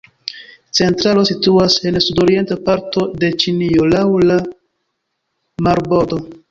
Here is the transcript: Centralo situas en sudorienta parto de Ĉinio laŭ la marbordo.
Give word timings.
Centralo 0.77 1.25
situas 1.31 1.75
en 1.91 1.99
sudorienta 2.07 2.59
parto 2.71 3.07
de 3.25 3.33
Ĉinio 3.45 3.87
laŭ 3.95 4.05
la 4.33 4.43
marbordo. 5.69 6.25